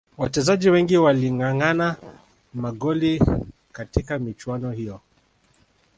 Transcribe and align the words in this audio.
wachezaji 0.17 0.69
wengi 0.69 0.97
walilingangana 0.97 1.95
magoli 2.53 3.21
katika 3.71 4.19
michuano 4.19 4.71
hiyo 4.71 5.01